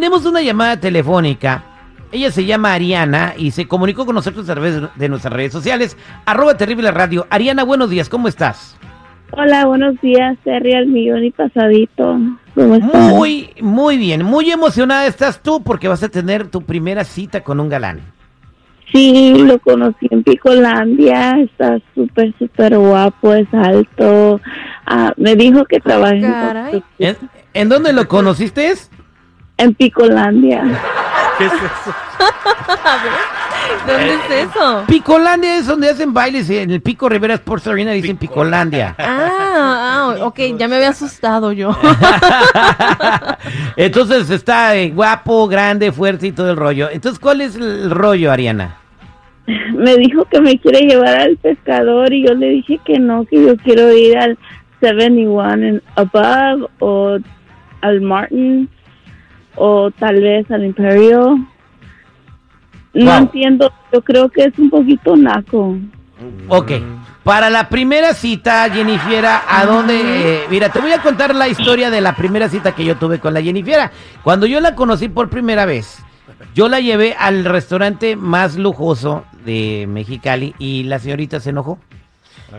Tenemos 0.00 0.24
una 0.24 0.40
llamada 0.40 0.80
telefónica. 0.80 1.62
Ella 2.10 2.30
se 2.30 2.46
llama 2.46 2.72
Ariana 2.72 3.34
y 3.36 3.50
se 3.50 3.68
comunicó 3.68 4.06
con 4.06 4.14
nosotros 4.14 4.48
a 4.48 4.54
través 4.54 4.80
de 4.96 5.08
nuestras 5.10 5.30
redes 5.30 5.52
sociales. 5.52 5.94
Arroba 6.24 6.56
Terrible 6.56 6.90
Radio. 6.90 7.26
Ariana, 7.28 7.64
buenos 7.64 7.90
días, 7.90 8.08
¿cómo 8.08 8.26
estás? 8.26 8.78
Hola, 9.32 9.66
buenos 9.66 10.00
días, 10.00 10.38
Terry, 10.42 10.72
al 10.72 10.86
millón 10.86 11.24
y 11.24 11.30
pasadito. 11.32 12.18
¿Cómo 12.54 12.76
estás? 12.76 13.10
Muy, 13.10 13.50
muy 13.60 13.98
bien. 13.98 14.24
Muy 14.24 14.50
emocionada 14.50 15.06
estás 15.06 15.42
tú 15.42 15.62
porque 15.62 15.86
vas 15.86 16.02
a 16.02 16.08
tener 16.08 16.48
tu 16.48 16.62
primera 16.62 17.04
cita 17.04 17.42
con 17.42 17.60
un 17.60 17.68
galán. 17.68 18.00
Sí, 18.94 19.34
lo 19.36 19.58
conocí 19.58 20.08
en 20.10 20.22
Picolandia, 20.22 21.38
está 21.42 21.78
súper, 21.94 22.32
súper 22.38 22.78
guapo, 22.78 23.34
es 23.34 23.52
alto. 23.52 24.40
Ah, 24.86 25.12
me 25.18 25.36
dijo 25.36 25.66
que 25.66 25.78
trabaja 25.78 26.14
en 26.14 26.22
caray. 26.22 26.84
¿En, 26.98 27.16
en 27.52 27.68
dónde 27.68 27.92
lo 27.92 28.08
conociste? 28.08 28.72
En 29.60 29.74
Picolandia. 29.74 30.62
¿Qué 31.38 31.46
es 31.46 31.52
eso? 31.52 31.94
¿dónde 33.86 34.14
es 34.14 34.48
eso? 34.48 34.84
Picolandia 34.86 35.56
es 35.56 35.66
donde 35.66 35.90
hacen 35.90 36.12
bailes. 36.12 36.48
y 36.50 36.58
En 36.58 36.70
el 36.70 36.80
Pico 36.80 37.08
Rivera 37.08 37.34
Sports 37.34 37.66
Arena 37.66 37.92
dicen 37.92 38.16
Picolandia. 38.16 38.94
Ah, 38.98 40.14
ah, 40.18 40.24
ok, 40.24 40.40
ya 40.58 40.68
me 40.68 40.76
había 40.76 40.90
asustado 40.90 41.52
yo. 41.52 41.76
Entonces 43.76 44.30
está 44.30 44.76
eh, 44.76 44.90
guapo, 44.90 45.46
grande, 45.46 45.92
fuerte 45.92 46.28
y 46.28 46.32
todo 46.32 46.50
el 46.50 46.56
rollo. 46.56 46.88
Entonces, 46.90 47.18
¿cuál 47.18 47.40
es 47.40 47.56
el 47.56 47.90
rollo, 47.90 48.32
Ariana? 48.32 48.76
Me 49.74 49.96
dijo 49.96 50.24
que 50.26 50.40
me 50.40 50.58
quiere 50.58 50.86
llevar 50.86 51.18
al 51.18 51.36
pescador 51.36 52.12
y 52.12 52.26
yo 52.26 52.34
le 52.34 52.48
dije 52.50 52.78
que 52.84 52.98
no, 52.98 53.24
que 53.24 53.44
yo 53.44 53.56
quiero 53.56 53.92
ir 53.92 54.16
al 54.16 54.38
71 54.80 55.52
en 55.54 55.82
Above 55.96 56.68
o 56.78 57.18
al 57.80 58.00
Martin 58.00 58.68
o 59.56 59.90
tal 59.90 60.20
vez 60.20 60.50
al 60.50 60.64
Imperio. 60.64 61.38
No 62.92 63.04
Wow. 63.04 63.18
entiendo, 63.18 63.72
yo 63.92 64.02
creo 64.02 64.28
que 64.28 64.44
es 64.44 64.58
un 64.58 64.68
poquito 64.70 65.16
naco. 65.16 65.76
Ok. 66.48 66.72
Para 67.22 67.50
la 67.50 67.68
primera 67.68 68.14
cita, 68.14 68.68
Jennifiera, 68.70 69.42
¿a 69.46 69.64
dónde? 69.66 70.00
eh, 70.02 70.40
mira, 70.50 70.70
te 70.70 70.80
voy 70.80 70.90
a 70.92 71.02
contar 71.02 71.34
la 71.34 71.48
historia 71.48 71.90
de 71.90 72.00
la 72.00 72.16
primera 72.16 72.48
cita 72.48 72.74
que 72.74 72.84
yo 72.84 72.96
tuve 72.96 73.18
con 73.20 73.34
la 73.34 73.42
Jennifiera. 73.42 73.92
Cuando 74.24 74.46
yo 74.46 74.58
la 74.60 74.74
conocí 74.74 75.08
por 75.08 75.28
primera 75.28 75.66
vez, 75.66 76.02
yo 76.54 76.68
la 76.68 76.80
llevé 76.80 77.14
al 77.18 77.44
restaurante 77.44 78.16
más 78.16 78.56
lujoso 78.56 79.24
de 79.44 79.86
Mexicali 79.88 80.54
y 80.58 80.84
la 80.84 80.98
señorita 80.98 81.40
se 81.40 81.50
enojó. 81.50 81.78
Ah. 82.52 82.58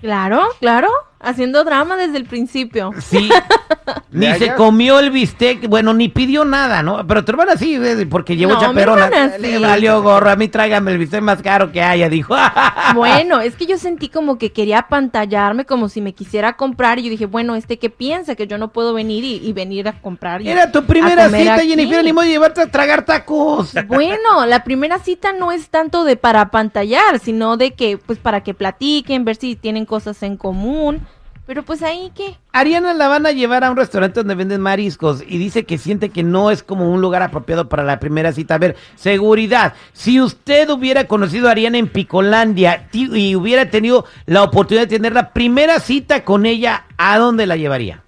Claro, 0.00 0.42
claro, 0.60 0.88
haciendo 1.20 1.64
drama 1.64 1.96
desde 1.96 2.16
el 2.18 2.24
principio. 2.24 2.92
Sí, 2.98 3.28
ni 4.10 4.26
¿Le 4.26 4.38
se 4.38 4.54
comió 4.54 4.98
el 4.98 5.10
bistec, 5.10 5.68
bueno, 5.68 5.92
ni 5.94 6.08
pidió 6.08 6.44
nada, 6.44 6.82
¿no? 6.82 7.06
Pero 7.06 7.24
tu 7.24 7.32
hermana 7.32 7.56
sí, 7.56 7.74
eh, 7.76 8.06
porque 8.08 8.36
llevó 8.36 8.52
No, 8.54 8.60
mi 8.60 8.66
chaperona. 8.66 9.06
hermana 9.06 9.38
Le 9.38 9.56
sí. 9.56 9.62
valió 9.62 10.02
gorro, 10.02 10.30
a 10.30 10.36
mí 10.36 10.48
tráigame 10.48 10.92
el 10.92 10.98
bistec 10.98 11.20
más 11.22 11.42
caro 11.42 11.72
que 11.72 11.82
haya, 11.82 12.08
dijo. 12.08 12.34
Bueno, 12.94 13.40
es 13.40 13.54
que 13.54 13.66
yo 13.66 13.76
sentí 13.78 14.08
como 14.08 14.38
que 14.38 14.52
quería 14.52 14.82
pantallarme, 14.88 15.66
como 15.66 15.88
si 15.88 16.00
me 16.00 16.14
quisiera 16.14 16.54
comprar, 16.56 16.98
y 16.98 17.02
yo 17.04 17.10
dije, 17.10 17.26
bueno, 17.26 17.54
este 17.54 17.78
que 17.78 17.90
piensa 17.90 18.34
que 18.34 18.46
yo 18.46 18.56
no 18.58 18.68
puedo 18.68 18.94
venir 18.94 19.24
y, 19.24 19.36
y 19.46 19.52
venir 19.52 19.88
a 19.88 20.00
comprar. 20.00 20.40
y 20.42 20.48
Era 20.48 20.72
tu 20.72 20.84
primera 20.84 21.28
cita, 21.28 21.56
aquí. 21.56 21.68
Jennifer, 21.68 22.02
ni 22.04 22.12
modo 22.12 22.24
de 22.24 22.30
llevarte 22.30 22.62
a 22.62 22.70
tragar 22.70 23.04
tacos. 23.04 23.74
Bueno, 23.88 24.46
la 24.46 24.64
primera 24.64 24.98
cita 24.98 25.32
no 25.32 25.50
es 25.52 25.68
tanto 25.70 26.04
de 26.04 26.16
para 26.16 26.50
pantallar, 26.50 27.18
sino 27.18 27.56
de 27.56 27.72
que, 27.72 27.98
pues, 27.98 28.18
para 28.18 28.42
que 28.42 28.54
platiquen, 28.54 29.24
ver 29.24 29.36
si 29.36 29.56
tienen 29.56 29.84
cosas 29.86 30.22
en 30.22 30.36
común. 30.36 31.06
Pero 31.48 31.62
pues 31.62 31.82
ahí 31.82 32.12
que, 32.14 32.36
Ariana 32.52 32.92
la 32.92 33.08
van 33.08 33.24
a 33.24 33.32
llevar 33.32 33.64
a 33.64 33.70
un 33.70 33.78
restaurante 33.78 34.20
donde 34.20 34.34
venden 34.34 34.60
mariscos 34.60 35.24
y 35.26 35.38
dice 35.38 35.64
que 35.64 35.78
siente 35.78 36.10
que 36.10 36.22
no 36.22 36.50
es 36.50 36.62
como 36.62 36.92
un 36.92 37.00
lugar 37.00 37.22
apropiado 37.22 37.70
para 37.70 37.84
la 37.84 37.98
primera 37.98 38.34
cita. 38.34 38.56
A 38.56 38.58
ver, 38.58 38.76
seguridad. 38.96 39.72
Si 39.94 40.20
usted 40.20 40.68
hubiera 40.68 41.04
conocido 41.04 41.48
a 41.48 41.52
Ariana 41.52 41.78
en 41.78 41.88
Picolandia 41.88 42.86
y 42.92 43.34
hubiera 43.34 43.70
tenido 43.70 44.04
la 44.26 44.42
oportunidad 44.42 44.88
de 44.88 44.96
tener 44.98 45.14
la 45.14 45.32
primera 45.32 45.80
cita 45.80 46.22
con 46.22 46.44
ella, 46.44 46.84
¿a 46.98 47.16
dónde 47.16 47.46
la 47.46 47.56
llevaría? 47.56 48.02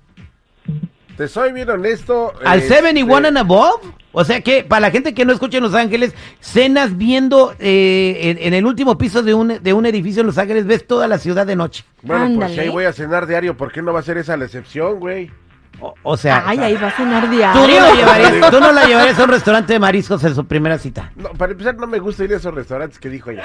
Te 1.20 1.28
soy 1.28 1.52
bien 1.52 1.68
honesto. 1.68 2.32
¿Al 2.46 2.60
este, 2.60 2.76
71 2.76 3.28
and 3.28 3.36
above? 3.36 3.82
O 4.12 4.24
sea 4.24 4.40
que, 4.40 4.64
para 4.64 4.80
la 4.80 4.90
gente 4.90 5.12
que 5.12 5.26
no 5.26 5.34
escucha 5.34 5.58
en 5.58 5.64
Los 5.64 5.74
Ángeles, 5.74 6.14
cenas 6.40 6.96
viendo 6.96 7.52
eh, 7.58 8.20
en, 8.22 8.38
en 8.38 8.54
el 8.54 8.64
último 8.64 8.96
piso 8.96 9.22
de 9.22 9.34
un, 9.34 9.62
de 9.62 9.72
un 9.74 9.84
edificio 9.84 10.22
en 10.22 10.28
Los 10.28 10.38
Ángeles, 10.38 10.64
ves 10.66 10.86
toda 10.86 11.06
la 11.08 11.18
ciudad 11.18 11.46
de 11.46 11.56
noche. 11.56 11.84
Bueno, 12.00 12.24
pues 12.24 12.32
Ándale. 12.32 12.54
si 12.54 12.60
ahí 12.60 12.68
voy 12.70 12.86
a 12.86 12.94
cenar 12.94 13.26
diario, 13.26 13.54
¿por 13.54 13.70
qué 13.70 13.82
no 13.82 13.92
va 13.92 14.00
a 14.00 14.02
ser 14.02 14.16
esa 14.16 14.34
la 14.38 14.46
excepción, 14.46 14.98
güey? 14.98 15.30
O, 15.78 15.94
o 16.02 16.16
sea, 16.16 16.42
ay, 16.46 16.58
ahí 16.58 16.74
va 16.76 16.86
a 16.86 16.90
cenar 16.92 17.24
tú, 17.24 17.28
no 17.28 17.36
diario. 17.36 17.66
la 17.66 17.94
llevarías, 17.94 18.50
tú 18.50 18.60
no 18.60 18.72
la 18.72 18.86
llevarías 18.86 19.18
a 19.18 19.24
un 19.24 19.30
restaurante 19.30 19.74
de 19.74 19.78
mariscos 19.78 20.24
en 20.24 20.34
su 20.34 20.46
primera 20.46 20.78
cita. 20.78 21.12
No, 21.16 21.34
para 21.34 21.52
empezar, 21.52 21.76
no 21.76 21.86
me 21.86 21.98
gusta 21.98 22.24
ir 22.24 22.32
a 22.32 22.36
esos 22.38 22.54
restaurantes 22.54 22.98
que 22.98 23.10
dijo 23.10 23.28
ella. 23.28 23.44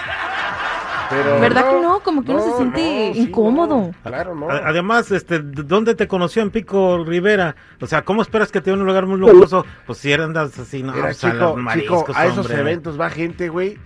Pero 1.09 1.39
¿Verdad 1.39 1.69
que 1.69 1.81
no? 1.81 1.99
Como 2.01 2.23
que 2.23 2.31
uno 2.31 2.41
se 2.41 2.51
siente 2.57 3.11
sí, 3.13 3.21
incómodo. 3.21 3.75
no, 3.77 3.91
claro, 4.03 4.35
no. 4.35 4.49
Además, 4.49 5.11
este, 5.11 5.39
¿d- 5.39 5.63
¿dónde 5.63 5.95
te 5.95 6.07
conoció 6.07 6.41
en 6.41 6.51
Pico 6.51 7.03
Rivera? 7.05 7.55
O 7.81 7.87
sea, 7.87 8.03
¿cómo 8.03 8.21
esperas 8.21 8.51
que 8.51 8.61
te 8.61 8.71
vaya 8.71 8.79
a 8.79 8.81
un 8.81 8.87
lugar 8.87 9.05
muy 9.05 9.19
lujoso? 9.19 9.65
Pues 9.85 9.97
si 9.99 10.11
andas 10.13 10.57
así, 10.59 10.83
no, 10.83 10.93
Mira, 10.93 11.09
o 11.09 11.13
sea, 11.13 11.31
chico, 11.31 11.43
los 11.43 11.49
chico, 11.55 11.61
mariscos, 11.61 12.15
a 12.17 12.25
esos 12.25 12.45
hombre. 12.45 12.59
eventos 12.59 12.99
va 12.99 13.09
gente, 13.09 13.49
güey, 13.49 13.77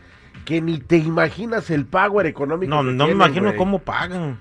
que 0.45 0.61
ni 0.61 0.79
te 0.79 0.97
imaginas 0.97 1.69
el 1.69 1.85
power 1.85 2.25
económico. 2.25 2.69
No, 2.73 2.79
que 2.81 2.85
no 2.85 2.91
me 2.91 2.97
tienen, 2.97 3.15
imagino 3.15 3.45
güey. 3.47 3.57
cómo 3.57 3.79
pagan. 3.79 4.39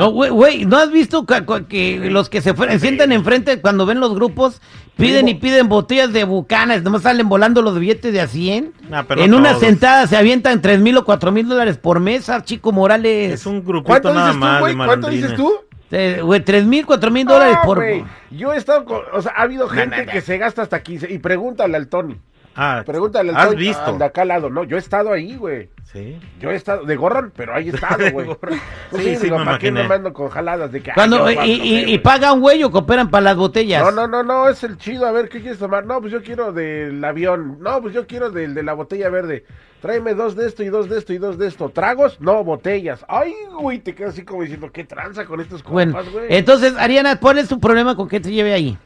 No, 0.00 0.10
güey, 0.10 0.30
güey, 0.30 0.64
¿no 0.64 0.76
has 0.76 0.90
visto 0.90 1.24
ca- 1.26 1.44
que 1.68 2.08
los 2.10 2.28
que 2.28 2.40
se 2.40 2.54
fue- 2.54 2.78
sientan 2.78 3.12
enfrente 3.12 3.60
cuando 3.60 3.86
ven 3.86 4.00
los 4.00 4.14
grupos 4.14 4.60
piden 4.96 5.28
y 5.28 5.34
piden 5.34 5.68
botellas 5.68 6.12
de 6.12 6.24
bucanas, 6.24 6.82
nomás 6.82 7.02
salen 7.02 7.28
volando 7.28 7.62
los 7.62 7.78
billetes 7.78 8.12
de 8.12 8.20
a 8.20 8.26
100? 8.28 8.72
Ah, 8.92 9.04
pero 9.06 9.22
en 9.22 9.30
no 9.30 9.36
una 9.38 9.50
todos. 9.50 9.62
sentada 9.62 10.06
se 10.06 10.16
avientan 10.16 10.60
3 10.62 10.80
mil 10.80 10.96
o 10.96 11.04
4 11.04 11.30
mil 11.32 11.48
dólares 11.48 11.78
por 11.78 12.00
mesa, 12.00 12.42
Chico 12.44 12.72
Morales. 12.72 13.32
Es 13.32 13.46
un 13.46 13.64
grupito 13.64 13.84
¿Cuánto 13.86 14.14
nada 14.14 14.26
dices 14.28 14.34
tú, 14.34 14.40
más 14.40 14.54
de 14.54 14.60
güey? 14.60 14.76
¿Cuánto 14.86 15.08
dices 15.08 15.34
tú? 15.34 15.52
Eh, 15.90 16.20
Güey, 16.22 16.40
3 16.44 16.64
mil, 16.64 16.84
4 16.86 17.10
mil 17.12 17.24
dólares 17.24 17.56
por... 17.64 17.76
güey. 17.78 18.04
Yo 18.32 18.52
he 18.52 18.56
estado 18.56 18.84
con, 18.84 19.00
o 19.12 19.22
sea, 19.22 19.32
ha 19.36 19.42
habido 19.42 19.68
gente 19.68 20.06
que 20.06 20.20
se 20.22 20.38
gasta 20.38 20.62
hasta 20.62 20.82
15 20.82 21.12
y 21.12 21.18
pregúntale 21.18 21.76
al 21.76 21.86
Tony. 21.88 22.16
Ah, 22.56 22.82
Pregúntale 22.86 23.30
al 23.30 23.36
¿has 23.36 23.54
visto? 23.56 23.82
al 23.84 23.98
de 23.98 24.04
acá 24.04 24.22
al 24.22 24.28
lado, 24.28 24.48
no, 24.50 24.64
yo 24.64 24.76
he 24.76 24.78
estado 24.80 25.12
ahí, 25.12 25.36
güey. 25.36 25.70
Sí. 25.92 26.18
Yo 26.40 26.50
he 26.50 26.54
estado 26.56 26.84
de 26.84 26.96
gorrón, 26.96 27.32
pero 27.36 27.54
ahí 27.54 27.68
he 27.68 27.72
estado, 27.74 28.10
güey. 28.12 28.26
Pues 28.26 28.54
Sí, 29.02 29.10
sí, 29.10 29.16
sí, 29.16 29.22
digo, 29.24 29.38
me 29.38 29.44
¿para 29.44 29.58
qué 29.58 29.70
me 29.72 29.80
ando 29.82 30.12
con 30.12 30.28
jaladas 30.28 30.70
de 30.72 30.80
que 30.82 30.90
ay, 30.90 30.94
Cuando, 30.94 31.30
yo 31.30 31.42
y, 31.42 31.50
y- 31.52 31.94
y 31.94 31.98
pagan 31.98 32.40
güey 32.40 32.62
o 32.64 32.70
cooperan 32.70 33.10
para 33.10 33.22
las 33.24 33.36
botellas. 33.36 33.82
No, 33.82 33.90
no, 33.90 34.06
no, 34.06 34.22
no, 34.22 34.48
es 34.48 34.62
el 34.64 34.76
chido. 34.78 35.06
A 35.06 35.12
ver, 35.12 35.28
¿qué 35.28 35.40
quieres 35.40 35.58
tomar? 35.58 35.84
No, 35.84 36.00
pues 36.00 36.12
yo 36.12 36.22
quiero 36.22 36.52
del 36.52 37.04
avión. 37.04 37.58
No, 37.60 37.80
pues 37.82 37.92
yo 37.94 38.06
quiero 38.06 38.30
del 38.30 38.54
de 38.54 38.62
la 38.62 38.74
botella 38.74 39.08
verde. 39.08 39.44
Tráeme 39.80 40.14
dos 40.14 40.34
de 40.34 40.46
esto 40.46 40.62
y 40.62 40.68
dos 40.68 40.88
de 40.88 40.98
esto 40.98 41.12
y 41.12 41.18
dos 41.18 41.36
de 41.38 41.46
esto. 41.46 41.68
¿Tragos? 41.68 42.20
No, 42.20 42.42
botellas. 42.42 43.04
Ay, 43.08 43.34
güey, 43.52 43.78
te 43.80 43.94
quedas 43.94 44.14
así 44.14 44.24
como 44.24 44.42
diciendo, 44.42 44.70
¿qué 44.72 44.84
tranza 44.84 45.26
con 45.26 45.40
estos 45.40 45.62
Bueno, 45.64 45.92
compas, 45.92 46.12
güey? 46.12 46.26
entonces, 46.30 46.74
Ariana, 46.78 47.20
¿cuál 47.20 47.38
es 47.38 47.48
tu 47.48 47.60
problema 47.60 47.94
con 47.94 48.08
que 48.08 48.18
te 48.20 48.32
lleve 48.32 48.52
ahí? 48.54 48.78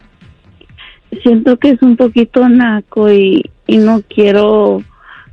Siento 1.23 1.59
que 1.59 1.71
es 1.71 1.83
un 1.83 1.97
poquito 1.97 2.49
naco 2.49 3.11
y, 3.11 3.51
y 3.67 3.79
no 3.79 4.03
quiero, 4.09 4.83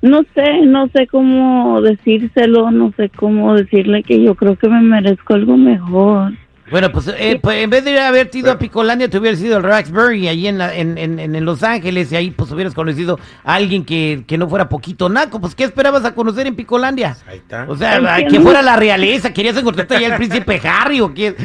no 0.01 0.24
sé, 0.33 0.66
no 0.66 0.88
sé 0.89 1.07
cómo 1.07 1.81
decírselo, 1.81 2.72
no 2.72 2.94
sé 2.98 3.10
cómo 3.10 3.56
decirle 3.56 4.04
que 4.04 4.22
yo 4.22 4.36
creo 4.36 4.56
que 4.56 4.69
me 4.69 4.81
merezco 4.81 5.33
algo 5.33 5.57
mejor. 5.57 6.33
Bueno, 6.71 6.91
pues, 6.91 7.07
eh, 7.17 7.39
pues, 7.41 7.63
en 7.63 7.69
vez 7.69 7.85
de 7.85 8.00
haber 8.00 8.29
ido 8.33 8.51
a 8.51 8.57
Picolandia, 8.57 9.07
te 9.07 9.19
hubieras 9.19 9.39
ido 9.39 9.57
al 9.57 9.63
Raxbury, 9.63 10.27
ahí 10.27 10.47
en, 10.47 10.57
la- 10.57 10.75
en, 10.75 10.97
en, 10.97 11.19
en- 11.19 11.45
Los 11.45 11.62
Ángeles, 11.62 12.12
y 12.12 12.15
ahí 12.15 12.31
pues 12.31 12.51
hubieras 12.51 12.73
conocido 12.73 13.19
a 13.44 13.53
alguien 13.53 13.85
que, 13.85 14.23
que 14.25 14.38
no 14.39 14.50
fuera 14.50 14.67
poquito 14.67 15.07
naco. 15.07 15.39
Pues, 15.39 15.53
¿qué 15.53 15.63
esperabas 15.63 16.06
a 16.06 16.15
conocer 16.15 16.47
en 16.47 16.56
Picolandia? 16.56 17.17
Ahí 17.27 17.38
está. 17.38 17.65
O 17.69 17.75
sea, 17.75 17.97
Es 17.97 18.06
ay, 18.07 18.23
que 18.23 18.29
que 18.31 18.38
no- 18.39 18.45
fuera 18.45 18.63
la 18.63 18.75
realeza, 18.77 19.31
querías 19.31 19.56
encontrarte 19.57 19.95
allá 19.95 20.07
el 20.07 20.15
príncipe 20.15 20.59
Harry 20.67 21.01
o 21.01 21.13
qué. 21.13 21.35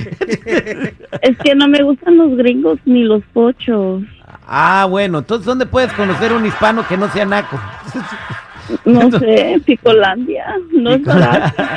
Es 1.20 1.36
que 1.44 1.54
no 1.54 1.68
me 1.68 1.82
gustan 1.82 2.16
los 2.16 2.34
gringos 2.36 2.78
ni 2.86 3.04
los 3.04 3.22
pochos. 3.34 4.02
Ah, 4.46 4.86
bueno, 4.88 5.18
entonces, 5.18 5.44
¿dónde 5.46 5.66
puedes 5.66 5.92
conocer 5.92 6.32
un 6.32 6.46
hispano 6.46 6.86
que 6.88 6.96
no 6.96 7.10
sea 7.12 7.26
naco? 7.26 7.60
No 8.84 9.10
sé, 9.18 9.60
Picolandia, 9.66 10.46
no 10.72 10.90
es 10.92 11.04
barato. 11.04 11.62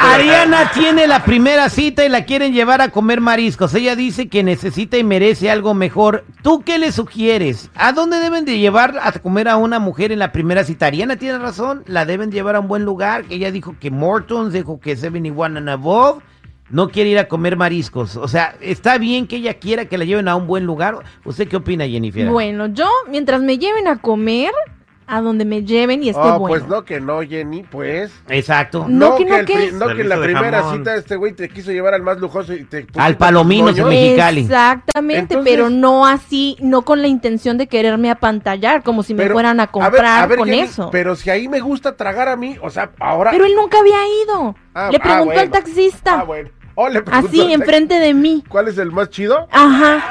Ariana 0.00 0.70
tiene 0.72 1.06
la 1.06 1.24
primera 1.24 1.68
cita 1.68 2.04
y 2.04 2.08
la 2.08 2.24
quieren 2.24 2.52
llevar 2.52 2.80
a 2.80 2.90
comer 2.90 3.20
mariscos. 3.20 3.74
Ella 3.74 3.96
dice 3.96 4.28
que 4.28 4.42
necesita 4.42 4.96
y 4.98 5.04
merece 5.04 5.50
algo 5.50 5.74
mejor. 5.74 6.24
¿Tú 6.42 6.62
qué 6.62 6.78
le 6.78 6.92
sugieres? 6.92 7.70
¿A 7.74 7.92
dónde 7.92 8.18
deben 8.18 8.44
de 8.44 8.58
llevar 8.58 8.98
a 9.00 9.12
comer 9.12 9.48
a 9.48 9.56
una 9.56 9.78
mujer 9.78 10.12
en 10.12 10.18
la 10.18 10.32
primera 10.32 10.64
cita? 10.64 10.86
Ariana 10.86 11.16
tiene 11.16 11.38
razón, 11.38 11.84
la 11.86 12.04
deben 12.04 12.30
llevar 12.32 12.56
a 12.56 12.60
un 12.60 12.68
buen 12.68 12.84
lugar. 12.84 13.24
Ella 13.30 13.50
dijo 13.50 13.76
que 13.78 13.90
Morton's, 13.90 14.52
dijo 14.52 14.80
que 14.80 14.96
71 14.96 15.58
and 15.58 15.68
above. 15.68 16.22
No 16.70 16.88
quiere 16.88 17.10
ir 17.10 17.18
a 17.18 17.26
comer 17.26 17.56
mariscos. 17.56 18.16
O 18.16 18.28
sea, 18.28 18.54
está 18.60 18.96
bien 18.96 19.26
que 19.26 19.36
ella 19.36 19.54
quiera 19.54 19.86
que 19.86 19.98
la 19.98 20.04
lleven 20.04 20.28
a 20.28 20.36
un 20.36 20.46
buen 20.46 20.64
lugar. 20.64 20.98
¿Usted 21.24 21.48
qué 21.48 21.56
opina, 21.56 21.86
Jennifer? 21.86 22.28
Bueno, 22.28 22.68
yo, 22.68 22.88
mientras 23.08 23.42
me 23.42 23.58
lleven 23.58 23.88
a 23.88 23.96
comer, 23.96 24.52
a 25.10 25.20
donde 25.20 25.44
me 25.44 25.64
lleven 25.64 26.02
y 26.02 26.08
esté 26.10 26.20
Oh, 26.22 26.38
bueno. 26.38 26.46
pues 26.48 26.66
no, 26.68 26.84
que 26.84 27.00
no, 27.00 27.20
Jenny, 27.22 27.62
pues. 27.64 28.12
Exacto. 28.28 28.86
No, 28.88 29.16
que 29.16 29.24
no, 29.24 29.44
que- 29.44 29.72
no 29.72 29.86
que 29.94 30.02
en 30.02 30.08
la 30.08 30.20
primera 30.20 30.62
jamón. 30.62 30.78
cita 30.78 30.94
este 30.94 31.16
güey 31.16 31.32
te 31.32 31.48
quiso 31.48 31.72
llevar 31.72 31.94
al 31.94 32.02
más 32.02 32.18
lujoso 32.18 32.52
y 32.54 32.64
te 32.64 32.86
Al 32.96 33.12
tus 33.14 33.16
Palominos 33.18 33.76
en. 33.76 33.88
Mexicali. 33.88 34.40
Exactamente, 34.42 35.34
Entonces- 35.34 35.52
pero 35.52 35.68
no 35.70 36.06
así, 36.06 36.56
no 36.60 36.82
con 36.82 37.02
la 37.02 37.08
intención 37.08 37.58
de 37.58 37.66
quererme 37.66 38.10
apantallar, 38.10 38.82
como 38.82 39.02
si 39.02 39.14
me 39.14 39.22
Pero, 39.24 39.34
fueran 39.34 39.60
a 39.60 39.66
comprar 39.66 40.22
a 40.22 40.26
ver, 40.26 40.38
con 40.38 40.48
Jenny, 40.48 40.60
eso. 40.60 40.90
Pero, 40.90 41.10
Pero 41.10 41.16
si 41.16 41.30
ahí 41.30 41.48
me 41.48 41.60
gusta 41.60 41.96
tragar 41.96 42.28
a 42.28 42.36
mí, 42.36 42.56
o 42.62 42.70
sea, 42.70 42.90
ahora. 43.00 43.32
él 43.32 43.42
nunca 43.56 43.78
había 43.80 43.98
ido. 44.24 44.54
Ah, 44.74 44.88
Le 44.92 44.98
ah, 44.98 45.02
preguntó 45.02 45.24
bueno. 45.24 45.40
al 45.40 45.50
taxista, 45.50 46.20
Ah, 46.20 46.24
bueno. 46.24 46.50
Oh, 46.76 46.88
le 46.88 47.02
preguntó 47.02 47.28
así, 47.28 47.52
enfrente 47.52 47.98
de 47.98 48.14
mí. 48.14 48.44
¿Cuál 48.48 48.68
es 48.68 48.78
el 48.78 48.90
más 48.92 49.10
chido? 49.10 49.48
Ajá. 49.50 50.02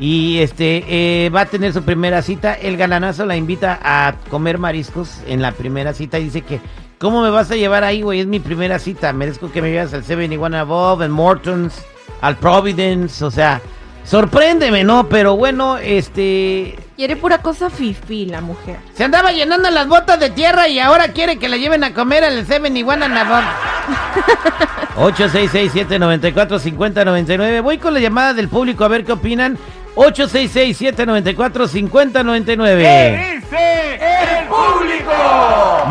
Y 0.00 0.38
este 0.38 0.84
eh, 0.86 1.30
va 1.30 1.42
a 1.42 1.46
tener 1.46 1.72
su 1.72 1.82
primera 1.82 2.22
cita. 2.22 2.54
El 2.54 2.76
galanazo 2.76 3.26
la 3.26 3.36
invita 3.36 3.78
a 3.82 4.14
comer 4.30 4.58
mariscos 4.58 5.18
en 5.26 5.42
la 5.42 5.52
primera 5.52 5.92
cita 5.92 6.18
y 6.18 6.24
dice 6.24 6.42
que 6.42 6.60
¿cómo 6.98 7.22
me 7.22 7.30
vas 7.30 7.50
a 7.50 7.56
llevar 7.56 7.84
ahí, 7.84 8.02
güey? 8.02 8.20
Es 8.20 8.26
mi 8.26 8.40
primera 8.40 8.78
cita. 8.78 9.12
Merezco 9.12 9.50
que 9.50 9.62
me 9.62 9.70
lleves 9.70 9.94
al 9.94 10.04
71 10.04 10.56
Above, 10.56 11.02
al 11.02 11.10
Morton's, 11.10 11.74
al 12.20 12.36
Providence, 12.36 13.24
o 13.24 13.30
sea, 13.30 13.60
sorpréndeme, 14.04 14.84
¿no? 14.84 15.08
Pero 15.08 15.36
bueno, 15.36 15.78
este 15.78 16.76
Quiere 16.96 17.16
pura 17.16 17.38
cosa 17.38 17.70
fifi 17.70 18.26
la 18.26 18.40
mujer. 18.40 18.76
se 18.94 19.04
andaba 19.04 19.30
llenando 19.32 19.70
las 19.70 19.86
botas 19.86 20.18
de 20.18 20.30
tierra 20.30 20.68
y 20.68 20.80
ahora 20.80 21.12
quiere 21.12 21.38
que 21.38 21.48
la 21.48 21.56
lleven 21.56 21.84
a 21.84 21.94
comer 21.94 22.24
al 22.24 22.44
Seven 22.46 22.76
Iguana 22.76 23.08
Nabor. 23.08 23.44
866-794-5099. 24.98 27.62
Voy 27.62 27.78
con 27.78 27.94
la 27.94 28.00
llamada 28.00 28.34
del 28.34 28.48
público 28.48 28.84
a 28.84 28.88
ver 28.88 29.04
qué 29.04 29.12
opinan. 29.12 29.56
866-794-5099. 29.98 32.78
¿Qué 32.78 33.34
dice 33.34 33.96
el 33.96 34.46
público? 34.46 35.10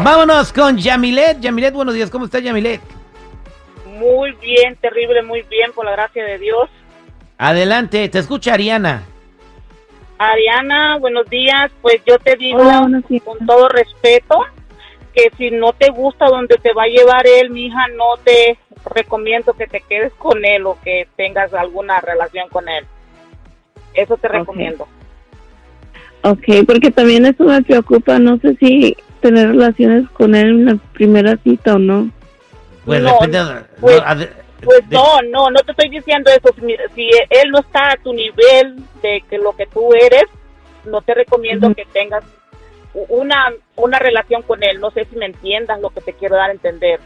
Vámonos 0.01 0.53
con 0.53 0.77
Yamilet. 0.77 1.41
Yamilet, 1.41 1.73
buenos 1.73 1.93
días. 1.93 2.09
¿Cómo 2.09 2.23
está 2.25 2.39
Yamilet? 2.39 2.79
Muy 3.99 4.31
bien, 4.33 4.77
terrible, 4.77 5.23
muy 5.23 5.41
bien, 5.41 5.73
por 5.73 5.83
la 5.83 5.91
gracia 5.91 6.23
de 6.23 6.37
Dios. 6.37 6.69
Adelante, 7.37 8.07
te 8.07 8.19
escucha 8.19 8.53
Ariana. 8.53 9.03
Ariana, 10.17 10.97
buenos 10.99 11.29
días. 11.29 11.69
Pues 11.81 11.97
yo 12.05 12.17
te 12.17 12.37
digo 12.37 12.59
Hola, 12.59 12.89
con 13.25 13.45
todo 13.45 13.67
respeto 13.67 14.39
que 15.13 15.29
si 15.37 15.51
no 15.51 15.73
te 15.73 15.89
gusta 15.89 16.27
donde 16.27 16.55
te 16.57 16.71
va 16.73 16.83
a 16.83 16.87
llevar 16.87 17.27
él, 17.27 17.49
mi 17.49 17.65
hija, 17.65 17.89
no 17.95 18.15
te 18.23 18.57
recomiendo 18.85 19.51
que 19.53 19.67
te 19.67 19.81
quedes 19.81 20.13
con 20.13 20.45
él 20.45 20.65
o 20.65 20.79
que 20.81 21.09
tengas 21.17 21.53
alguna 21.53 21.99
relación 21.99 22.47
con 22.49 22.69
él. 22.69 22.87
Eso 23.97 24.15
te 24.17 24.27
recomiendo. 24.27 24.87
Ok, 26.23 26.43
porque 26.65 26.91
también 26.91 27.25
eso 27.25 27.43
me 27.43 27.61
preocupa. 27.61 28.19
No 28.19 28.37
sé 28.39 28.55
si 28.59 28.95
tener 29.21 29.49
relaciones 29.49 30.09
con 30.11 30.35
él 30.35 30.47
en 30.49 30.65
la 30.65 30.75
primera 30.93 31.35
cita 31.37 31.75
o 31.75 31.79
no. 31.79 32.09
Pues 32.85 33.01
No, 33.01 33.13
depende. 33.13 33.39
no, 33.43 33.51
pues- 33.81 34.01
Pues 34.63 34.89
de- 34.89 34.95
no, 34.95 35.21
no, 35.29 35.49
no 35.51 35.59
te 35.59 35.71
estoy 35.71 35.89
diciendo 35.89 36.31
eso. 36.31 36.53
Si, 36.59 36.75
si 36.95 37.09
él 37.29 37.51
no 37.51 37.59
está 37.59 37.91
a 37.91 37.97
tu 37.97 38.11
nivel 38.13 38.77
de 39.03 39.23
que 39.29 39.37
lo 39.37 39.55
que 39.55 39.67
tú 39.67 39.93
eres, 39.93 40.23
no 40.85 41.01
te 41.01 41.13
recomiendo 41.13 41.73
que 41.75 41.85
tengas 41.93 42.23
una, 43.09 43.53
una 43.75 43.99
relación 43.99 44.41
con 44.41 44.63
él. 44.63 44.79
No 44.79 44.89
sé 44.91 45.05
si 45.05 45.15
me 45.15 45.27
entiendas 45.27 45.79
lo 45.79 45.89
que 45.91 46.01
te 46.01 46.13
quiero 46.13 46.35
dar 46.37 46.49
a 46.49 46.53
entender. 46.53 46.99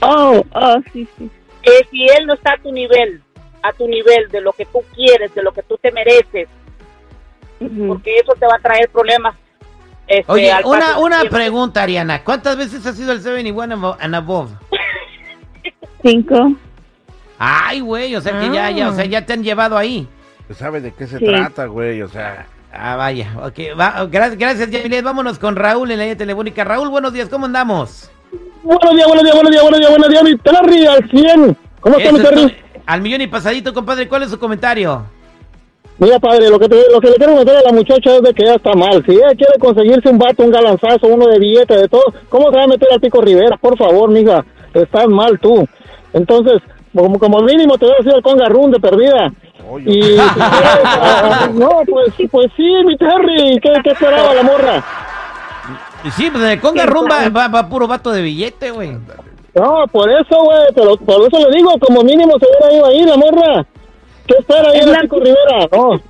Oh, 0.00 0.42
oh, 0.54 0.76
sí, 0.92 1.06
sí. 1.18 1.30
Que 1.62 1.72
si 1.90 2.06
él 2.06 2.26
no 2.26 2.34
está 2.34 2.52
a 2.54 2.58
tu 2.62 2.72
nivel, 2.72 3.20
a 3.68 3.72
tu 3.72 3.86
nivel 3.88 4.28
de 4.30 4.40
lo 4.40 4.52
que 4.52 4.64
tú 4.66 4.80
quieres, 4.94 5.34
de 5.34 5.42
lo 5.42 5.52
que 5.52 5.62
tú 5.62 5.78
te 5.80 5.90
mereces, 5.92 6.48
porque 7.86 8.16
eso 8.16 8.32
te 8.38 8.46
va 8.46 8.56
a 8.56 8.62
traer 8.62 8.88
problemas. 8.90 9.34
este, 10.06 10.30
Oye, 10.30 10.52
al 10.52 10.64
una, 10.64 10.98
una 10.98 11.24
pregunta, 11.24 11.82
Ariana. 11.82 12.22
¿Cuántas 12.22 12.56
veces 12.56 12.84
has 12.86 12.98
ido 12.98 13.12
al 13.12 13.20
Seven 13.20 13.46
Iguana 13.46 13.96
and 14.00 14.14
Above? 14.14 14.50
Cinco. 16.02 16.52
Ay, 17.38 17.80
güey, 17.80 18.14
o 18.16 18.20
sea 18.20 18.38
que 18.38 18.50
ya, 18.50 18.70
ya, 18.70 18.88
o 18.88 18.94
sea, 18.94 19.04
ya 19.04 19.24
te 19.26 19.32
han 19.32 19.42
llevado 19.42 19.76
ahí. 19.76 20.08
Pues 20.46 20.58
sabe 20.58 20.80
de 20.80 20.92
qué 20.92 21.06
se 21.06 21.18
Sí. 21.18 21.24
trata, 21.26 21.66
güey, 21.66 22.00
o 22.02 22.08
sea. 22.08 22.46
Ah, 22.72 22.96
vaya, 22.96 23.32
ok. 23.42 23.78
Va, 23.78 24.06
gracias, 24.06 24.38
gracias, 24.38 24.70
Yamilet. 24.70 25.02
Vámonos 25.04 25.38
con 25.38 25.56
Raúl 25.56 25.90
en 25.90 25.98
la 25.98 26.04
línea 26.04 26.16
telefónica. 26.16 26.62
Raúl, 26.62 26.88
buenos 26.88 27.12
días, 27.12 27.28
¿cómo 27.28 27.46
andamos? 27.46 28.10
Buenos 28.62 28.94
días, 28.94 29.06
buenos 29.06 29.24
días, 29.24 29.34
buenos 29.34 29.50
días, 29.50 29.62
buenos 29.62 29.80
días, 29.80 29.90
buenos 29.90 30.08
días, 30.10 30.22
mi 30.24 30.36
Terry, 30.38 30.86
al 30.86 31.10
100. 31.10 31.56
¿Cómo 31.80 31.98
está 31.98 32.12
mi 32.12 32.18
Terry? 32.20 32.56
Al 32.86 33.00
millón 33.02 33.20
y 33.20 33.26
pasadito, 33.26 33.74
compadre, 33.74 34.08
¿cuál 34.08 34.22
es 34.22 34.30
su 34.30 34.38
comentario? 34.38 35.02
Mira, 35.98 36.18
padre, 36.18 36.50
lo 36.50 36.58
que, 36.58 36.68
te- 36.68 36.90
lo 36.92 37.00
que 37.00 37.08
le 37.08 37.14
quiero 37.16 37.34
contar 37.36 37.56
a 37.56 37.62
la 37.62 37.72
muchacha 37.72 38.16
es 38.16 38.22
de 38.22 38.34
que 38.34 38.42
ella 38.42 38.56
está 38.56 38.74
mal. 38.74 39.02
Si 39.06 39.12
ella 39.12 39.28
quiere 39.28 39.54
conseguirse 39.58 40.08
un 40.10 40.18
vato, 40.18 40.42
un 40.44 40.50
galanzazo, 40.50 41.06
uno 41.06 41.26
de 41.26 41.38
billete, 41.38 41.74
de 41.76 41.88
todo, 41.88 42.02
¿cómo 42.28 42.50
se 42.50 42.56
va 42.58 42.64
a 42.64 42.68
meter 42.68 42.88
al 42.92 43.00
Pico 43.00 43.20
Rivera? 43.22 43.56
Por 43.56 43.76
favor, 43.78 44.10
mija, 44.10 44.44
estás 44.74 45.06
mal 45.08 45.38
tú. 45.40 45.66
Entonces, 46.12 46.60
como, 46.94 47.18
como 47.18 47.40
mínimo 47.40 47.78
te 47.78 47.86
voy 47.86 47.94
a 47.94 47.98
decir 47.98 48.12
el 48.14 48.22
congarrún 48.22 48.70
de 48.72 48.78
perdida. 48.80 49.32
Oye, 49.68 49.90
Y 49.90 50.16
ah, 50.20 51.48
no, 51.54 51.80
pues, 51.86 52.12
pues 52.30 52.46
sí, 52.56 52.70
mi 52.84 52.96
Terry, 52.98 53.58
¿qué, 53.62 53.70
qué 53.82 53.90
esperaba 53.90 54.34
la 54.34 54.42
morra? 54.42 54.84
Y 56.04 56.10
Sí, 56.10 56.30
pues 56.30 56.44
de 56.44 56.60
Conga 56.60 56.86
Rumba 56.86 57.28
va, 57.30 57.48
va 57.48 57.68
puro 57.68 57.88
vato 57.88 58.12
de 58.12 58.20
billete, 58.22 58.70
güey. 58.70 58.96
No, 59.56 59.86
por 59.90 60.10
eso, 60.10 60.44
güey, 60.44 60.58
pero 60.74 60.96
por 60.98 61.26
eso 61.26 61.48
le 61.48 61.56
digo, 61.56 61.72
como 61.80 62.02
mínimo 62.02 62.34
se 62.38 62.46
hubiera 62.46 62.76
ido 62.76 62.86
ahí 62.86 63.04
la 63.04 63.16
morra. 63.16 63.66
¿Qué 64.26 64.34
espera 64.38 64.68
ahí 64.68 64.80
en 64.80 65.00
Pico 65.00 65.16
Rivera? 65.18 65.68
No. 65.72 66.00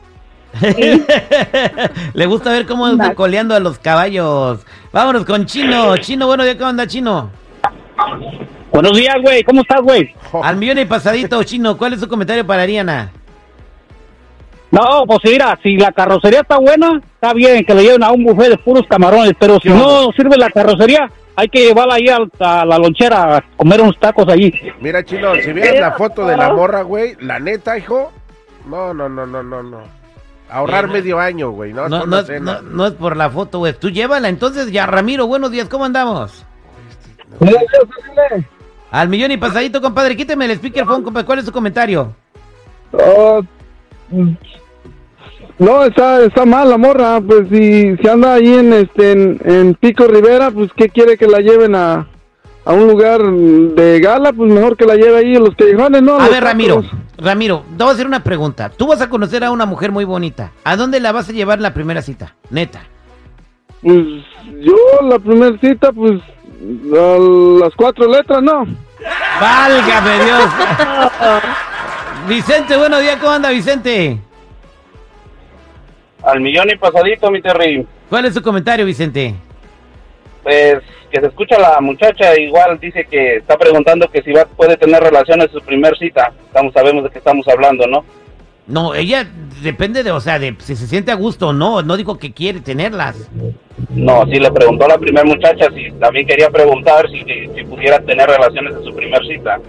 Le 2.15 2.27
gusta 2.27 2.51
ver 2.51 2.67
cómo 2.67 2.87
anda 2.87 3.15
coleando 3.15 3.55
a 3.55 3.61
los 3.61 3.79
caballos. 3.79 4.67
Vámonos 4.91 5.25
con 5.25 5.47
Chino. 5.47 5.97
Chino, 5.99 6.27
buenos 6.27 6.47
días, 6.47 6.57
¿cómo 6.57 6.71
anda, 6.71 6.89
Chino? 6.89 7.31
Buenos 8.73 8.97
días, 8.97 9.15
güey, 9.23 9.45
¿cómo 9.45 9.61
estás, 9.61 9.81
güey? 9.81 10.13
Al 10.43 10.57
millón 10.57 10.79
y 10.79 10.85
pasadito, 10.85 11.43
Chino, 11.45 11.79
¿cuál 11.79 11.93
es 11.93 12.01
su 12.01 12.09
comentario 12.09 12.45
para 12.45 12.63
Ariana? 12.63 13.13
No, 14.73 15.05
pues 15.07 15.21
mira, 15.25 15.57
si 15.63 15.77
la 15.77 15.93
carrocería 15.93 16.41
está 16.41 16.59
buena, 16.59 17.01
está 17.15 17.33
bien 17.33 17.65
que 17.65 17.75
le 17.75 17.85
lleven 17.85 18.03
a 18.03 18.11
un 18.11 18.25
buffet 18.25 18.51
de 18.51 18.59
puros 18.59 18.85
camarones, 18.89 19.35
pero 19.39 19.59
si 19.63 19.69
no 19.69 20.11
sirve 20.17 20.37
la 20.37 20.51
carrocería, 20.51 21.09
hay 21.37 21.49
que 21.49 21.67
llevarla 21.67 21.95
ahí 21.95 22.07
a, 22.09 22.65
la 22.65 22.79
lonchera 22.79 23.37
a 23.37 23.45
comer 23.57 23.83
unos 23.83 23.99
tacos 24.01 24.27
allí. 24.29 24.53
Mira, 24.81 25.05
chino, 25.05 25.35
si 25.37 25.53
vieras 25.53 25.79
la 25.79 25.93
foto 25.93 26.27
de 26.27 26.37
la 26.37 26.53
morra, 26.53 26.83
güey, 26.83 27.17
la 27.21 27.39
neta, 27.39 27.77
hijo. 27.77 28.11
No, 28.67 28.93
no, 28.95 29.09
no, 29.09 29.27
no, 29.27 29.43
no, 29.43 29.63
no. 29.63 29.81
Ahorrar 30.49 30.89
medio 30.89 31.19
año, 31.19 31.51
güey, 31.51 31.73
no, 31.73 31.89
No, 31.89 32.07
no, 32.07 32.23
no- 32.23 32.63
no 32.63 32.87
es 32.87 32.93
por 32.95 33.17
la 33.17 33.29
foto, 33.31 33.59
güey. 33.59 33.75
Tú 33.75 33.91
llévala, 33.91 34.29
entonces 34.29 34.71
ya, 34.73 34.87
Ramiro, 34.87 35.27
buenos 35.27 35.51
días, 35.51 35.69
¿cómo 35.69 35.85
andamos? 35.85 36.45
Al 38.91 39.09
millón 39.09 39.33
y 39.33 39.37
pasadito, 39.37 39.83
compadre, 39.83 40.17
quíteme 40.17 40.47
el 40.47 40.57
speakerphone, 40.57 41.03
compadre. 41.03 41.27
¿Cuál 41.27 41.39
es 41.41 41.45
su 41.45 41.53
comentario? 41.53 42.15
No, 45.59 45.85
está, 45.85 46.23
está 46.23 46.45
mal 46.45 46.69
la 46.69 46.77
morra, 46.77 47.21
pues 47.21 47.49
si, 47.49 47.97
si 47.97 48.09
anda 48.09 48.35
ahí 48.35 48.55
en 48.55 48.73
este 48.75 49.13
en, 49.13 49.41
en 49.45 49.75
Pico 49.75 50.07
Rivera, 50.07 50.51
pues 50.51 50.71
qué 50.77 50.91
quiere 50.91 51.17
que 51.17 51.27
la 51.27 51.39
lleven 51.39 51.75
a, 51.75 52.07
a 52.65 52.73
un 52.75 52.87
lugar 52.89 53.23
de 53.23 54.01
gala, 54.01 54.35
pues 54.35 54.53
mejor 54.53 54.77
que 54.77 54.85
la 54.85 54.97
lleve 54.97 55.17
ahí 55.17 55.37
a 55.37 55.41
los 55.41 55.55
callejones, 55.55 56.03
¿no? 56.03 56.17
A 56.17 56.25
Los 56.25 56.31
ver, 56.31 56.45
Ramiro, 56.45 56.83
tacos. 56.83 56.99
Ramiro, 57.17 57.65
te 57.77 57.85
voy 57.85 57.91
a 57.91 57.95
hacer 57.95 58.07
una 58.07 58.23
pregunta. 58.23 58.69
Tú 58.69 58.89
vas 58.89 59.01
a 59.01 59.09
conocer 59.09 59.45
a 59.45 59.51
una 59.51 59.65
mujer 59.65 59.93
muy 59.93 60.05
bonita. 60.05 60.53
¿A 60.63 60.77
dónde 60.77 61.01
la 61.01 61.13
vas 61.13 61.31
a 61.31 61.33
llevar 61.33 61.59
en 61.59 61.63
la 61.63 61.73
primera 61.73 62.03
cita? 62.03 62.35
Neta. 62.51 62.83
Pues 63.83 63.97
yo 64.61 64.77
la 65.09 65.19
primera 65.19 65.57
cita, 65.59 65.91
pues 65.91 66.21
a 66.93 67.19
las 67.63 67.75
cuatro 67.77 68.11
letras, 68.11 68.43
¿no? 68.43 68.67
Válgame 69.41 70.25
Dios. 70.25 70.45
Vicente, 72.29 72.77
buenos 72.77 73.01
días, 73.01 73.17
¿cómo 73.21 73.33
anda 73.33 73.51
Vicente? 73.51 74.19
Al 76.27 76.41
millón 76.41 76.69
y 76.69 76.77
pasadito, 76.77 77.31
mi 77.31 77.41
Terry. 77.41 77.87
¿Cuál 78.11 78.25
es 78.25 78.35
su 78.35 78.43
comentario, 78.43 78.85
Vicente? 78.85 79.37
Pues 80.43 80.83
que 81.09 81.21
se 81.21 81.27
escucha 81.29 81.57
la 81.57 81.81
muchacha, 81.81 82.39
igual 82.41 82.81
dice 82.81 83.07
que 83.09 83.37
está 83.37 83.57
preguntando 83.57 84.09
que 84.11 84.23
si 84.23 84.33
va, 84.33 84.45
puede 84.45 84.77
tener 84.77 85.01
relaciones 85.01 85.47
en 85.47 85.53
su 85.53 85.61
primer 85.61 85.97
cita. 85.97 86.33
Estamos, 86.49 86.73
sabemos 86.73 87.05
de 87.05 87.11
qué 87.11 87.19
estamos 87.19 87.47
hablando, 87.47 87.87
¿no? 87.87 88.05
No, 88.67 88.93
ella 88.97 89.25
depende 89.63 90.03
de, 90.03 90.11
o 90.11 90.19
sea, 90.19 90.41
de 90.41 90.57
si 90.59 90.75
se 90.75 90.89
siente 90.89 91.13
a 91.13 91.15
gusto 91.15 91.49
o 91.49 91.53
no. 91.53 91.83
No 91.83 91.97
digo 91.97 92.19
que 92.19 92.33
quiere 92.33 92.59
tenerlas. 92.59 93.31
No, 93.91 94.27
sí 94.27 94.41
le 94.41 94.51
preguntó 94.51 94.87
a 94.87 94.89
la 94.89 94.99
primera 94.99 95.25
muchacha 95.25 95.69
si 95.73 95.93
también 95.93 96.27
quería 96.27 96.51
preguntar 96.51 97.09
si, 97.09 97.21
si 97.55 97.65
pudiera 97.65 98.01
tener 98.01 98.29
relaciones 98.29 98.75
en 98.75 98.83
su 98.83 98.93
primer 98.93 99.25
cita. 99.29 99.61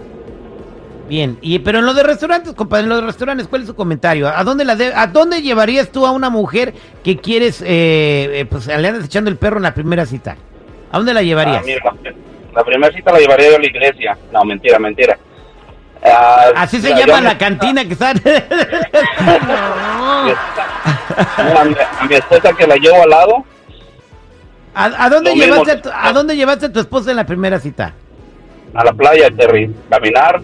Bien, 1.08 1.38
y 1.40 1.58
pero 1.60 1.78
en 1.78 1.86
lo 1.86 1.94
de 1.94 2.02
restaurantes, 2.02 2.52
compadre, 2.52 2.82
en 2.84 2.90
los 2.90 3.00
de 3.00 3.06
restaurantes, 3.06 3.48
¿cuál 3.48 3.62
es 3.62 3.68
su 3.68 3.74
comentario? 3.74 4.28
¿A 4.28 4.44
dónde 4.44 4.64
la 4.66 4.76
de- 4.76 4.92
a 4.94 5.06
dónde 5.06 5.40
llevarías 5.40 5.88
tú 5.90 6.04
a 6.06 6.10
una 6.10 6.28
mujer 6.28 6.74
que 7.02 7.16
quieres, 7.16 7.62
eh, 7.62 7.66
eh, 8.40 8.46
pues 8.48 8.66
le 8.66 8.74
andas 8.74 9.04
echando 9.04 9.30
el 9.30 9.36
perro 9.36 9.56
en 9.56 9.62
la 9.62 9.72
primera 9.74 10.04
cita? 10.04 10.36
¿A 10.92 10.96
dónde 10.98 11.14
la 11.14 11.22
llevarías? 11.22 11.58
Ah, 11.58 11.62
mira, 11.64 11.80
la, 12.54 12.64
primera 12.64 12.92
cita 12.94 13.10
la 13.12 13.18
llevaría 13.20 13.50
yo 13.50 13.56
a 13.56 13.58
la 13.58 13.66
iglesia. 13.66 14.18
No, 14.32 14.44
mentira, 14.44 14.78
mentira. 14.78 15.18
Ah, 16.04 16.52
Así 16.56 16.80
se 16.80 16.94
llama 16.94 17.20
la 17.22 17.36
cantina 17.38 17.84
que 17.86 17.92
está. 17.94 18.10
a, 18.10 18.14
mi, 21.64 21.74
a 22.00 22.06
mi 22.08 22.14
esposa 22.14 22.52
que 22.52 22.66
la 22.66 22.76
llevo 22.76 23.02
al 23.02 23.10
lado. 23.10 23.44
¿A, 24.74 24.84
a 25.04 25.08
dónde 25.10 25.30
Lo 25.30 25.36
mismo. 25.36 25.54
llevaste 25.64 25.72
a, 25.72 25.82
tu, 25.82 25.90
a 25.92 26.12
dónde 26.12 26.36
llevaste 26.36 26.66
a 26.66 26.72
tu 26.72 26.80
esposa 26.80 27.10
en 27.10 27.16
la 27.16 27.24
primera 27.26 27.58
cita? 27.58 27.94
a 28.74 28.84
la 28.84 28.92
playa, 28.92 29.30
Terry. 29.30 29.74
Caminar. 29.88 30.40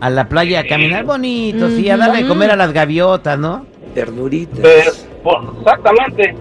A 0.00 0.10
la 0.10 0.28
playa 0.28 0.60
a 0.60 0.64
caminar 0.64 1.04
bonito, 1.04 1.68
sí, 1.70 1.88
a 1.90 1.96
darle 1.96 2.22
de 2.22 2.28
comer 2.28 2.50
a 2.50 2.56
las 2.56 2.72
gaviotas, 2.72 3.38
¿no? 3.38 3.66
Ternuritas. 3.94 4.60
Pues, 4.60 5.08
pues, 5.22 5.36
exactamente. 5.58 6.36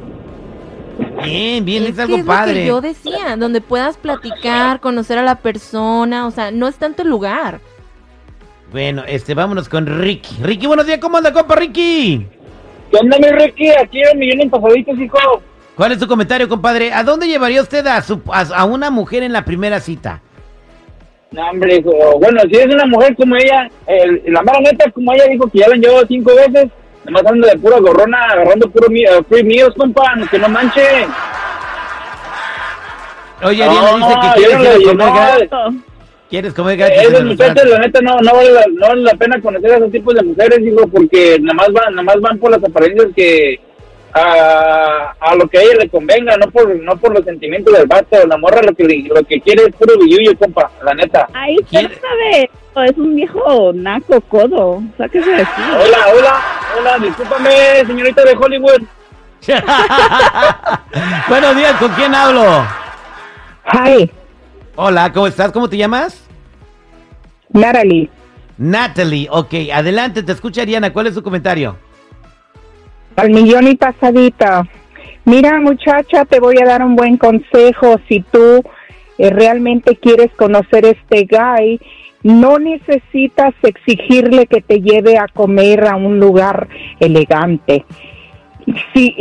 Bien, 1.24 1.66
bien, 1.66 1.84
es, 1.86 1.98
algo 1.98 2.16
es 2.18 2.22
lo 2.22 2.28
padre. 2.28 2.54
que 2.54 2.66
yo 2.68 2.82
decía, 2.82 3.36
donde 3.38 3.62
puedas 3.62 3.98
platicar, 3.98 4.80
conocer 4.80 5.18
a 5.18 5.24
la 5.24 5.36
persona, 5.36 6.28
o 6.28 6.32
sea, 6.32 6.52
no 6.52 6.68
es 6.68 6.76
tanto 6.76 7.02
el 7.02 7.10
lugar. 7.10 7.60
Bueno, 8.72 9.04
este, 9.08 9.34
vámonos 9.34 9.70
con 9.70 9.86
Ricky. 9.86 10.36
Ricky, 10.42 10.68
buenos 10.68 10.86
días, 10.86 11.00
¿cómo 11.00 11.18
anda, 11.18 11.34
compa 11.34 11.56
Ricky? 11.56 12.28
¿Qué 12.92 12.98
onda, 12.98 13.18
mi 13.18 13.30
Ricky? 13.30 13.70
Aquí 13.70 14.02
en 14.02 14.20
Millón 14.20 14.42
en 14.42 14.50
Pasaditos, 14.50 15.00
hijo. 15.00 15.18
¿Cuál 15.76 15.92
es 15.92 16.00
tu 16.00 16.08
comentario, 16.08 16.48
compadre? 16.48 16.92
¿A 16.94 17.04
dónde 17.04 17.28
llevaría 17.28 17.62
usted 17.62 17.86
a, 17.88 18.02
su, 18.02 18.22
a, 18.32 18.42
a 18.42 18.66
una 18.66 18.90
mujer 18.90 19.24
en 19.24 19.34
la 19.34 19.46
primera 19.46 19.80
cita? 19.80 20.22
No, 21.32 21.50
hombre, 21.50 21.76
hijo. 21.78 21.92
Bueno, 22.20 22.42
si 22.50 22.58
es 22.58 22.66
una 22.68 22.86
mujer 22.86 23.16
como 23.16 23.36
ella, 23.36 23.70
el- 23.86 24.22
la 24.28 24.42
mera 24.42 24.60
neta, 24.62 24.90
como 24.92 25.14
ella 25.14 25.26
dijo 25.30 25.48
que 25.50 25.60
ya 25.60 25.68
la 25.68 25.76
han 25.76 25.82
llevado 25.82 26.06
cinco 26.08 26.32
veces, 26.36 26.68
nomás 27.06 27.26
anda 27.26 27.50
de 27.50 27.58
pura 27.60 27.80
gorrona, 27.80 28.18
agarrando 28.32 28.70
puro 28.70 28.90
mi- 28.90 29.04
eh, 29.04 29.24
free 29.30 29.44
meals, 29.44 29.76
compa, 29.76 30.04
que 30.32 30.40
no 30.40 30.50
manche. 30.50 30.82
Oye, 33.44 33.66
No, 33.66 33.72
Ariana 33.72 33.98
dice 34.08 34.20
que 34.22 34.40
quieres 34.40 34.58
no 34.58 34.64
ir 34.64 34.70
a 34.70 34.78
le- 34.78 34.86
comer 34.86 35.50
no. 35.52 35.84
¿Quieres 36.30 36.54
comer 36.54 36.76
gratis? 36.78 36.98
muchachos, 37.24 37.30
restaurante? 37.30 37.66
la 37.70 37.80
neta, 37.80 38.02
no, 38.02 38.20
no, 38.20 38.34
vale 38.34 38.52
la, 38.52 38.64
no 38.74 38.88
vale 38.88 39.02
la 39.02 39.14
pena 39.14 39.40
conocer 39.42 39.72
a 39.72 39.78
esos 39.78 39.92
tipos 39.92 40.14
de 40.16 40.24
mujeres, 40.24 40.60
hijo, 40.60 40.86
porque 40.88 41.38
nada 41.40 41.54
más 41.54 41.72
van, 41.72 41.96
nada 41.96 42.04
más 42.04 42.20
van 42.20 42.38
por 42.40 42.52
las 42.52 42.62
apariencias 42.64 43.08
que 43.16 43.60
a, 44.18 45.16
a 45.20 45.36
lo 45.36 45.48
que 45.48 45.58
a 45.58 45.62
ella 45.62 45.76
le 45.82 45.90
convenga, 45.90 46.38
no 46.38 46.50
por 46.50 46.76
no 46.76 46.98
por 46.98 47.14
los 47.14 47.26
sentimientos 47.26 47.74
del 47.74 47.88
vato. 47.88 48.26
La 48.28 48.38
morra 48.38 48.62
lo 48.62 48.74
que, 48.74 48.84
lo 48.84 49.24
que 49.24 49.40
quiere 49.42 49.64
es 49.64 49.76
puro 49.76 49.98
billullo, 49.98 50.38
compa, 50.38 50.72
la 50.84 50.94
neta. 50.94 51.28
Ay, 51.34 51.58
usted 51.62 51.92
sabe, 52.02 52.50
es 52.90 52.98
un 52.98 53.16
viejo 53.16 53.72
naco 53.74 54.22
codo. 54.22 54.82
Sáquese 54.98 55.30
de 55.30 55.42
aquí. 55.42 55.62
Hola, 55.74 55.98
hola, 56.16 56.42
hola, 56.80 57.00
discúlpame, 57.00 57.86
señorita 57.86 58.24
de 58.24 58.36
Hollywood. 58.36 58.82
Buenos 61.30 61.56
días, 61.56 61.74
¿con 61.80 61.92
quién 61.92 62.14
hablo? 62.14 62.66
Hi, 63.72 64.12
Hola, 64.76 65.12
¿cómo 65.12 65.28
estás? 65.28 65.52
¿Cómo 65.52 65.68
te 65.70 65.78
llamas? 65.78 66.22
Natalie. 67.50 68.10
Natalie, 68.58 69.28
ok, 69.30 69.54
adelante, 69.74 70.22
te 70.24 70.32
escucha 70.32 70.62
Ariana, 70.62 70.92
¿cuál 70.94 71.08
es 71.08 71.14
tu 71.14 71.24
comentario? 71.24 71.78
Al 73.18 73.32
millón 73.32 73.68
y 73.68 73.76
pasadita. 73.76 74.68
Mira, 75.26 75.60
muchacha, 75.60 76.24
te 76.26 76.40
voy 76.40 76.56
a 76.62 76.66
dar 76.66 76.84
un 76.84 76.96
buen 76.96 77.18
consejo. 77.18 78.00
Si 78.08 78.22
tú 78.22 78.64
eh, 79.18 79.30
realmente 79.32 79.96
quieres 79.96 80.32
conocer 80.38 80.86
este 80.86 81.28
guy, 81.30 81.82
no 82.22 82.60
necesitas 82.60 83.56
exigirle 83.64 84.46
que 84.46 84.62
te 84.62 84.82
lleve 84.82 85.18
a 85.18 85.28
comer 85.28 85.88
a 85.88 85.96
un 85.96 86.20
lugar 86.20 86.68
elegante. 87.00 87.86
Si 88.94 89.16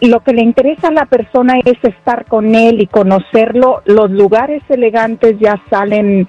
lo 0.00 0.20
que 0.20 0.32
le 0.32 0.42
interesa 0.42 0.88
a 0.88 0.92
la 0.92 1.06
persona 1.06 1.54
es 1.64 1.82
estar 1.82 2.26
con 2.26 2.54
él 2.54 2.80
y 2.80 2.86
conocerlo, 2.86 3.82
los 3.84 4.10
lugares 4.12 4.62
elegantes 4.68 5.38
ya 5.40 5.60
salen 5.70 6.28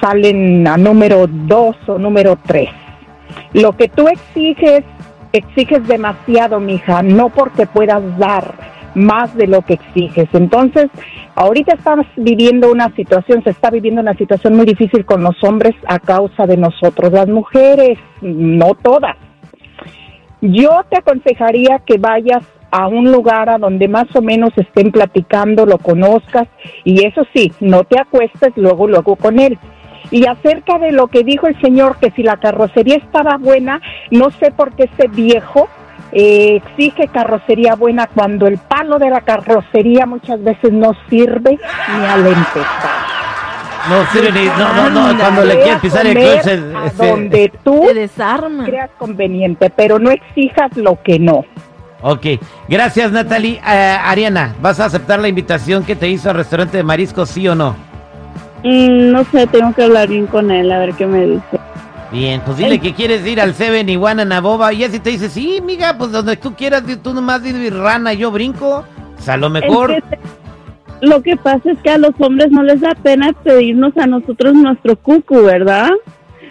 salen 0.00 0.66
a 0.66 0.76
número 0.76 1.26
dos 1.28 1.76
o 1.86 1.98
número 1.98 2.36
tres. 2.46 2.68
Lo 3.54 3.76
que 3.76 3.88
tú 3.88 4.08
exiges, 4.08 4.84
exiges 5.32 5.86
demasiado, 5.86 6.60
mija, 6.60 7.02
no 7.02 7.28
porque 7.28 7.66
puedas 7.66 8.18
dar 8.18 8.54
más 8.94 9.34
de 9.36 9.46
lo 9.46 9.62
que 9.62 9.74
exiges. 9.74 10.28
Entonces, 10.32 10.88
ahorita 11.34 11.74
estamos 11.74 12.06
viviendo 12.16 12.70
una 12.70 12.94
situación, 12.94 13.42
se 13.44 13.50
está 13.50 13.70
viviendo 13.70 14.00
una 14.00 14.14
situación 14.14 14.56
muy 14.56 14.66
difícil 14.66 15.04
con 15.04 15.22
los 15.22 15.36
hombres 15.44 15.74
a 15.86 15.98
causa 15.98 16.46
de 16.46 16.56
nosotros, 16.56 17.12
las 17.12 17.28
mujeres, 17.28 17.98
no 18.20 18.74
todas. 18.74 19.16
Yo 20.40 20.84
te 20.88 20.98
aconsejaría 20.98 21.80
que 21.84 21.98
vayas 21.98 22.44
a 22.70 22.86
un 22.86 23.10
lugar 23.10 23.48
a 23.48 23.58
donde 23.58 23.88
más 23.88 24.06
o 24.14 24.22
menos 24.22 24.50
estén 24.56 24.92
platicando, 24.92 25.66
lo 25.66 25.78
conozcas 25.78 26.48
y 26.84 27.06
eso 27.06 27.22
sí, 27.34 27.50
no 27.60 27.84
te 27.84 27.98
acuestes 27.98 28.52
luego, 28.56 28.86
luego 28.86 29.16
con 29.16 29.38
él. 29.38 29.58
Y 30.10 30.26
acerca 30.26 30.78
de 30.78 30.92
lo 30.92 31.08
que 31.08 31.22
dijo 31.24 31.46
el 31.46 31.60
señor, 31.60 31.98
que 31.98 32.10
si 32.12 32.22
la 32.22 32.36
carrocería 32.38 32.96
estaba 32.96 33.36
buena, 33.36 33.80
no 34.10 34.30
sé 34.30 34.50
por 34.50 34.72
qué 34.72 34.84
ese 34.94 35.08
viejo 35.08 35.68
eh, 36.12 36.56
exige 36.64 37.08
carrocería 37.08 37.74
buena 37.74 38.06
cuando 38.06 38.46
el 38.46 38.56
palo 38.56 38.98
de 38.98 39.10
la 39.10 39.20
carrocería 39.20 40.06
muchas 40.06 40.42
veces 40.42 40.72
no 40.72 40.92
sirve 41.10 41.58
ni 41.98 42.06
al 42.06 42.26
empezar. 42.26 43.08
No, 43.90 44.04
sirve 44.12 44.32
ni- 44.32 44.46
no, 44.46 44.90
no, 44.90 45.12
no, 45.12 45.18
cuando 45.18 45.44
le 45.44 45.60
quieres 45.60 45.80
pisar 45.80 46.06
el 46.06 46.16
a 46.16 46.34
este- 46.34 46.56
donde 46.96 47.52
tú 47.62 47.84
Te 47.86 47.94
desarma. 47.94 48.64
creas 48.64 48.90
conveniente, 48.98 49.70
pero 49.70 49.98
no 49.98 50.10
exijas 50.10 50.74
lo 50.76 51.00
que 51.02 51.18
no. 51.18 51.44
Ok, 52.00 52.26
gracias 52.68 53.10
Natalie. 53.12 53.60
Eh, 53.66 53.98
Ariana, 54.02 54.54
¿vas 54.62 54.78
a 54.80 54.84
aceptar 54.86 55.18
la 55.20 55.28
invitación 55.28 55.84
que 55.84 55.96
te 55.96 56.08
hizo 56.08 56.30
al 56.30 56.36
restaurante 56.36 56.76
de 56.76 56.82
mariscos, 56.84 57.28
sí 57.28 57.46
o 57.48 57.54
no? 57.54 57.74
Mm, 58.64 59.12
no 59.12 59.24
sé, 59.24 59.46
tengo 59.46 59.72
que 59.74 59.84
hablar 59.84 60.08
bien 60.08 60.26
con 60.26 60.50
él, 60.50 60.70
a 60.72 60.78
ver 60.78 60.94
qué 60.94 61.06
me 61.06 61.26
dice. 61.26 61.60
Bien, 62.10 62.40
pues 62.44 62.56
dile 62.56 62.78
que 62.80 62.94
quieres 62.94 63.26
ir 63.26 63.40
al 63.40 63.54
Seven 63.54 63.88
Iguana 63.88 64.24
Naboba 64.24 64.72
y 64.72 64.82
así 64.82 64.98
te 64.98 65.10
dice, 65.10 65.28
sí, 65.28 65.60
miga, 65.62 65.96
pues 65.98 66.10
donde 66.10 66.36
tú 66.36 66.54
quieras, 66.54 66.82
tú 67.02 67.12
nomás 67.12 67.42
di 67.42 67.68
rana, 67.68 68.14
yo 68.14 68.30
brinco, 68.30 68.84
pues 69.14 69.28
a 69.28 69.36
lo 69.36 69.50
mejor. 69.50 69.92
Es 69.92 70.04
que 70.04 70.18
lo 71.06 71.22
que 71.22 71.36
pasa 71.36 71.70
es 71.70 71.78
que 71.80 71.90
a 71.90 71.98
los 71.98 72.12
hombres 72.18 72.50
no 72.50 72.62
les 72.62 72.80
da 72.80 72.94
pena 72.94 73.32
pedirnos 73.44 73.96
a 73.98 74.06
nosotros 74.06 74.54
nuestro 74.54 74.96
cucu, 74.96 75.42
¿verdad? 75.42 75.90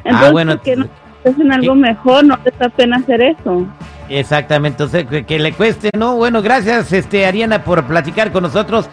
Entonces, 0.03 0.27
Ah, 0.27 0.31
bueno, 0.31 0.51
¿por 0.53 0.61
qué 0.61 0.75
no 0.75 0.87
hacen 1.25 1.51
algo 1.51 1.75
mejor? 1.75 2.23
No 2.23 2.37
les 2.45 2.57
da 2.57 2.69
pena 2.69 2.97
hacer 2.97 3.21
eso. 3.21 3.65
Exactamente, 4.09 4.83
o 4.83 4.87
sea, 4.87 5.03
que, 5.05 5.25
que 5.25 5.39
le 5.39 5.51
cueste, 5.51 5.89
¿no? 5.97 6.15
Bueno, 6.15 6.41
gracias, 6.41 6.93
este, 6.93 7.25
Ariana, 7.25 7.63
por 7.63 7.83
platicar 7.85 8.31
con 8.31 8.43
nosotros. 8.43 8.85